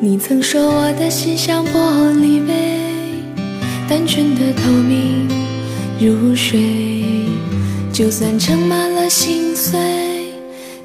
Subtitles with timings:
[0.00, 2.54] 你曾说我的心像玻璃杯，
[3.88, 5.26] 单纯的透明
[5.98, 6.60] 如水，
[7.92, 9.76] 就算盛满了心碎，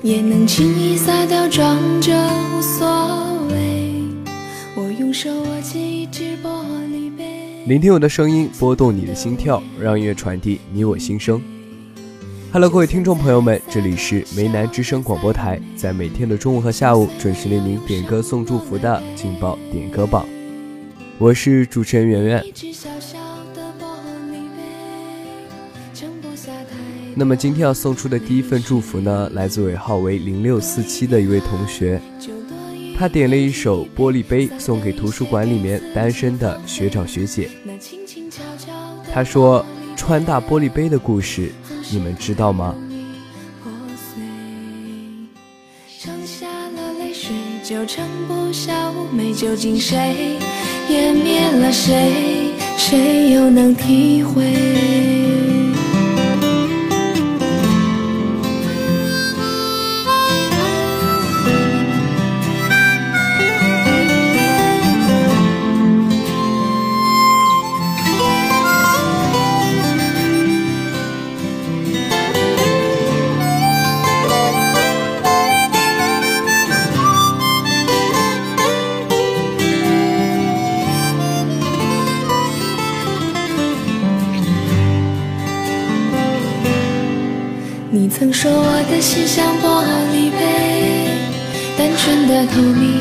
[0.02, 2.12] 也能轻易洒掉，装着
[2.57, 2.87] 无所
[3.52, 3.93] 谓。
[4.76, 6.49] 我用手握紧一只玻
[6.91, 11.40] 璃杯，聆听我的声音，拨动你的心跳，让音乐传递你我心声。
[12.54, 20.23] Hello，各位听众朋友们，这里是梅南之声广播台，在每天的中午和下午准时为您点歌送祝福的劲爆点歌榜，
[21.18, 22.46] 我是主持人圆圆。
[27.15, 31.99] 那么今天要送出的第一份祝福呢，来自尾号为零六四七的一位同学，
[32.96, 37.49] 他点了一首《玻璃杯》送给图书馆里面单身的学长学姐。
[39.12, 39.65] 他说
[39.98, 41.51] ：“穿大玻璃杯的故事。”
[41.94, 42.74] 你们知道吗？
[45.88, 47.32] 剩下了泪水，
[47.63, 49.32] 就盛不下妩媚。
[49.32, 50.40] 究竟谁
[50.90, 52.52] 湮灭了谁？
[52.77, 54.44] 谁又能体会？
[87.96, 90.42] 你曾说我的心像玻璃杯，
[91.78, 93.00] 单纯的透明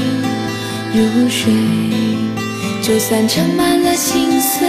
[0.92, 1.50] 如水，
[2.82, 4.69] 就算盛满了心碎，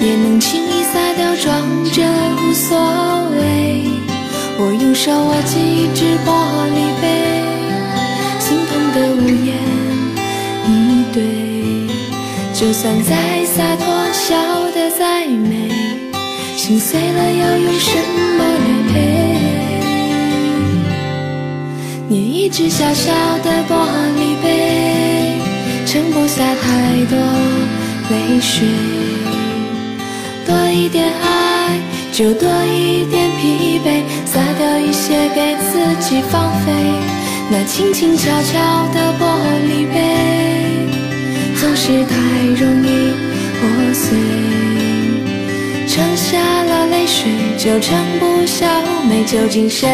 [0.00, 2.02] 也能轻易洒掉，装着
[2.42, 2.76] 无所
[3.30, 3.84] 谓。
[4.58, 6.34] 我用手握紧一只玻
[6.74, 7.06] 璃杯，
[8.40, 9.54] 心痛的无言
[10.66, 11.22] 以对，
[12.52, 14.34] 就算再洒脱，笑
[14.74, 15.70] 得再美，
[16.56, 17.90] 心碎了要用什
[18.38, 18.94] 么来陪？
[22.08, 23.74] 捏一只小小的玻
[24.16, 24.46] 璃杯，
[25.84, 27.18] 盛不下太多
[28.08, 28.66] 泪水。
[30.46, 31.78] 多一点爱，
[32.12, 36.72] 就多一点疲惫，洒掉一些给自己放飞。
[37.50, 39.22] 那轻轻悄悄的玻
[39.66, 39.94] 璃杯，
[41.56, 42.14] 总是太
[42.56, 43.12] 容易
[43.60, 44.83] 破碎。
[45.94, 49.22] 盛下了泪水，就盛不下妩媚。
[49.22, 49.88] 究竟谁？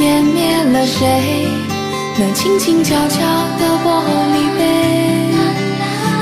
[0.00, 1.46] 湮灭了谁？
[2.18, 3.20] 那轻轻悄悄
[3.58, 3.86] 的玻
[4.32, 4.60] 璃杯，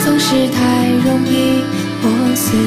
[0.04, 0.58] 总是太
[1.04, 1.62] 容易
[2.02, 2.58] 破碎。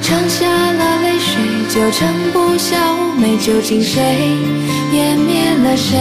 [0.00, 1.36] 盛下了泪水，
[1.68, 3.36] 就盛不下妩媚。
[3.36, 4.00] 究竟谁
[4.90, 5.98] 湮灭了谁？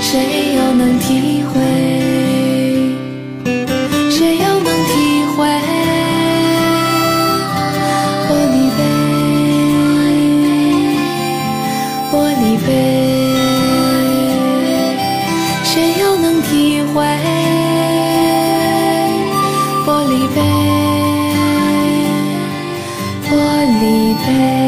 [0.00, 1.60] 谁又能体会？
[20.18, 20.40] 玻璃杯，
[23.30, 23.32] 玻
[23.78, 24.67] 璃杯。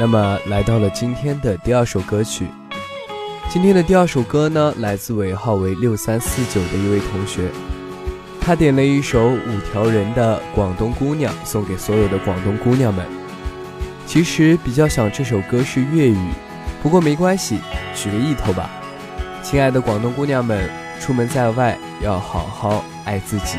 [0.00, 2.46] 那么来到了今天的第二首歌曲。
[3.50, 7.48] 今天的第二首歌呢，来自尾号为六三四九的一位同学，
[8.40, 13.04] 他点了一首五条人的《广东姑娘》，送给所有的广东姑娘们。
[14.06, 16.28] 其实比较想这首歌是粤语，
[16.80, 17.58] 不过没关系，
[17.92, 18.70] 取个意头吧。
[19.42, 23.58] 亲爱的广东姑娘们，出门在外要好好爱自己。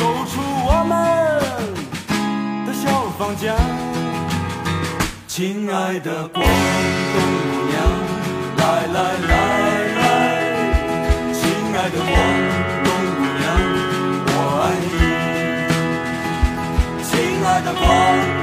[0.00, 0.90] 走出我们
[2.66, 2.88] 的小
[3.18, 3.54] 房间。
[5.28, 7.14] 亲爱的广东
[7.52, 7.76] 姑娘，
[8.56, 8.96] 来来
[9.28, 9.32] 来
[10.00, 10.02] 来，
[11.34, 11.40] 亲
[11.76, 12.50] 爱的广。
[17.62, 18.39] 的光。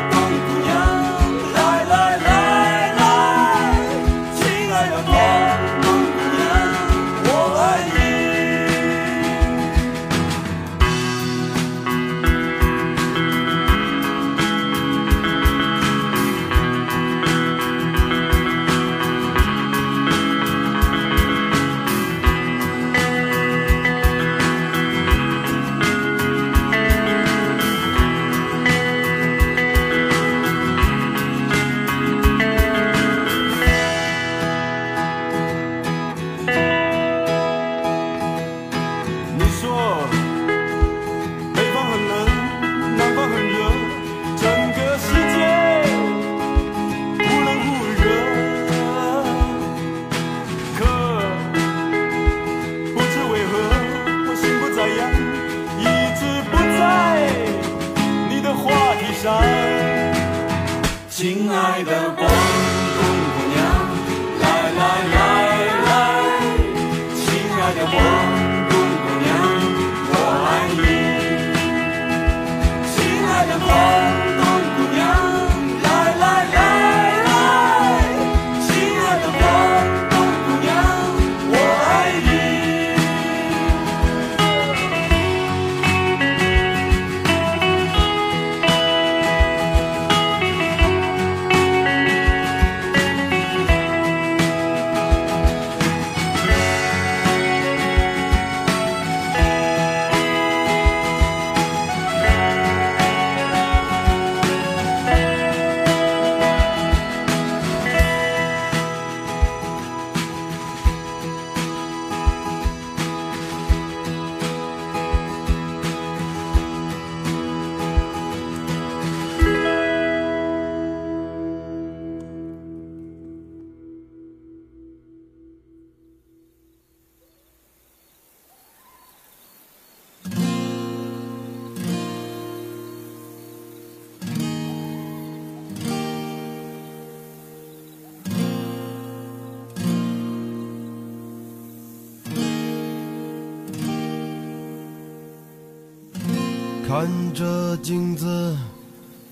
[146.87, 148.55] 看着镜子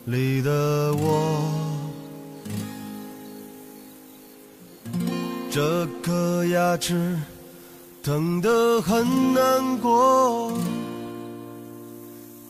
[0.03, 1.49] 里的我，
[5.49, 7.17] 这颗牙齿
[8.03, 10.51] 疼得很难过。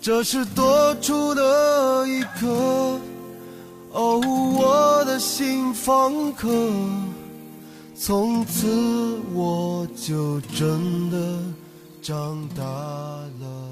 [0.01, 2.99] 这是多出的一颗，
[3.91, 4.19] 哦，
[4.57, 6.49] 我的心房客。
[7.95, 11.17] 从此我就真的
[12.01, 13.64] 长大了。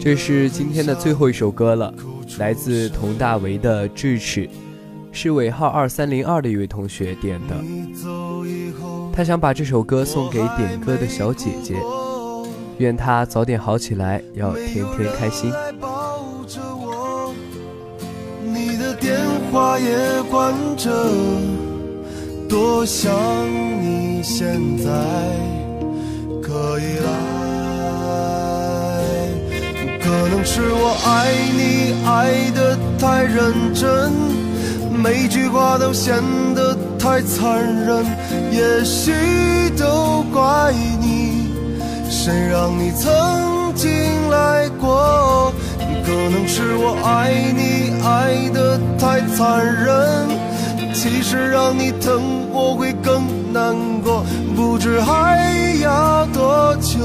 [0.00, 1.92] 这是今天的最后一首歌了，
[2.38, 4.46] 来自佟大为的《智齿》，
[5.12, 7.54] 是尾号二三零二的一位同学点的。
[9.12, 11.74] 他想把这首歌送给点歌的小姐姐，
[12.78, 15.52] 愿她早点好起来，要天天开心。
[18.42, 20.90] 你的电话也关着，
[22.48, 23.12] 多想
[23.82, 24.90] 你现在
[26.42, 28.41] 可以来。
[30.04, 34.12] 可能是我爱你爱的太认真，
[34.90, 36.20] 每句话都显
[36.54, 38.04] 得太残忍。
[38.50, 39.12] 也许
[39.78, 41.48] 都怪你，
[42.10, 43.90] 谁让你曾经
[44.28, 45.52] 来过？
[46.04, 50.26] 可能是我爱你爱的太残忍。
[50.92, 56.98] 其实让你疼我会更难过，不知还要多久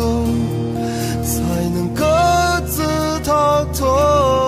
[1.27, 1.41] 才
[1.71, 2.05] 能各
[2.67, 4.47] 自逃脱。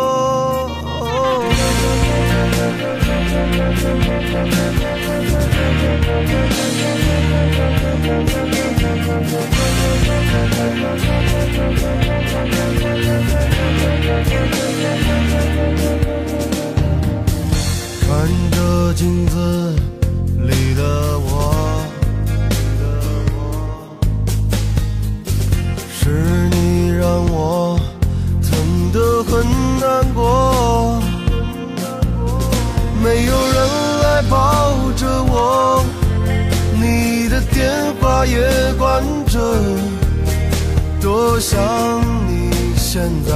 [38.19, 39.39] 电话也关着。
[41.01, 41.57] 多想
[42.27, 43.31] 你现在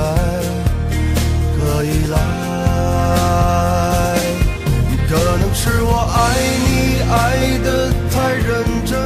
[1.57, 2.17] 可以来。
[5.07, 6.17] 可能是我爱
[6.65, 7.13] 你爱
[7.63, 8.99] 的太认真，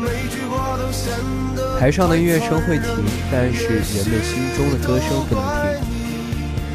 [0.00, 1.12] 每句话都显
[1.54, 1.78] 得。
[1.78, 2.88] 台上的音乐声会停，
[3.30, 5.84] 但是人们心中的歌声不能停。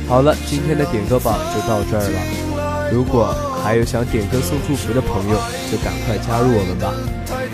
[0.08, 2.22] 好了，今天的点歌榜就到这儿了。
[2.94, 5.38] 如果还有想点歌送祝福的朋友，
[5.72, 6.94] 就赶快加入我们吧。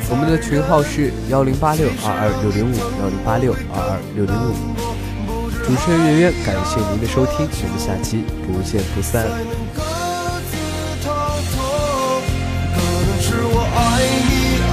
[0.09, 4.53] 我们的群号是幺零八六二二六零五幺零八六二二六零五。
[5.65, 9.25] 主持人圆圆，感谢您的收听，我们下期不见不散。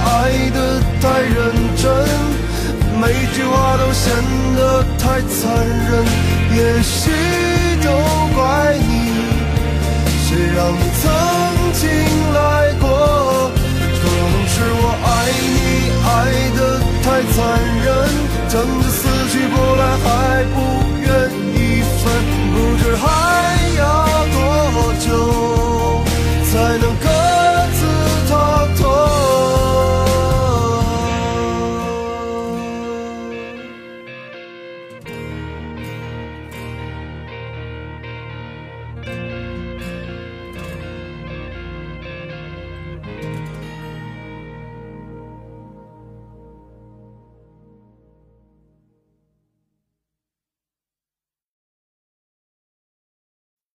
[0.05, 1.35] 爱的太认
[1.77, 1.83] 真，
[2.99, 4.13] 每句话都显
[4.55, 6.05] 得太残忍。
[6.55, 7.09] 也许
[7.81, 7.89] 都
[10.55, 11.03] 让你曾
[11.73, 11.89] 经
[12.33, 12.85] 来过。
[14.01, 15.07] 可能是我爱
[15.55, 15.57] 你
[16.05, 16.09] 爱
[16.57, 16.59] 得
[17.03, 17.37] 太残
[17.83, 17.87] 忍，
[18.49, 20.07] 争着死去活来还
[20.53, 20.57] 不
[21.01, 21.07] 愿
[21.55, 21.57] 意
[22.01, 22.03] 分，
[22.53, 23.62] 不知还。